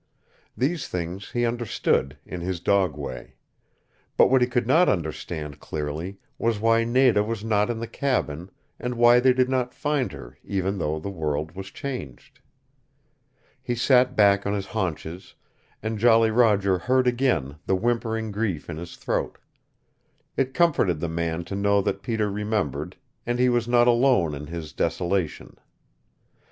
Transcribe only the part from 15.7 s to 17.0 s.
and Jolly Roger